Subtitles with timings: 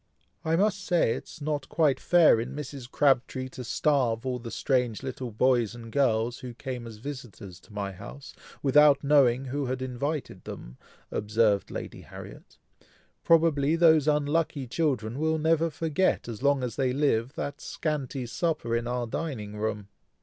[0.43, 2.89] "I must say it was not quite fair in Mrs.
[2.89, 7.71] Crabtree to starve all the strange little boys and girls, who came as visitors to
[7.73, 8.33] my house,
[8.63, 10.77] without knowing who had invited them,"
[11.11, 12.57] observed Lady Harriet.
[13.23, 18.75] "Probably those unlucky children will never forget, as long as they live, that scanty supper
[18.75, 19.87] in our dining room."